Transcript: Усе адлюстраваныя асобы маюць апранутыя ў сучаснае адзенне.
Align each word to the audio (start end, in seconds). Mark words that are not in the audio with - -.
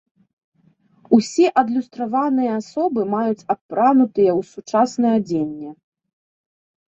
Усе 1.17 1.45
адлюстраваныя 1.61 2.51
асобы 2.61 3.01
маюць 3.15 3.45
апранутыя 3.55 4.31
ў 4.39 4.41
сучаснае 4.55 5.13
адзенне. 5.21 5.69